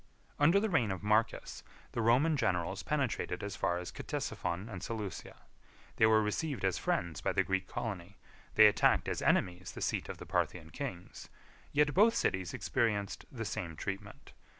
41 0.37 0.47
Under 0.47 0.59
the 0.59 0.69
reign 0.71 0.89
of 0.89 1.03
Marcus, 1.03 1.61
the 1.91 2.01
Roman 2.01 2.35
generals 2.35 2.81
penetrated 2.81 3.43
as 3.43 3.55
far 3.55 3.77
as 3.77 3.91
Ctesiphon 3.91 4.67
and 4.67 4.81
Seleucia. 4.81 5.43
They 5.97 6.07
were 6.07 6.23
received 6.23 6.65
as 6.65 6.79
friends 6.79 7.21
by 7.21 7.33
the 7.33 7.43
Greek 7.43 7.67
colony; 7.67 8.17
they 8.55 8.65
attacked 8.65 9.07
as 9.07 9.21
enemies 9.21 9.73
the 9.73 9.79
seat 9.81 10.09
of 10.09 10.17
the 10.17 10.25
Parthian 10.25 10.71
kings; 10.71 11.29
yet 11.71 11.93
both 11.93 12.15
cities 12.15 12.51
experienced 12.51 13.25
the 13.31 13.45
same 13.45 13.75
treatment. 13.75 14.33